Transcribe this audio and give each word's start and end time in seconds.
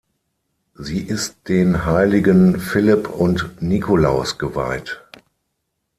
Sie 0.73 1.03
ist 1.03 1.47
den 1.47 1.85
Heiligen 1.85 2.59
Philipp 2.59 3.07
und 3.07 3.61
Nikolaus 3.61 4.39
geweiht. 4.39 5.05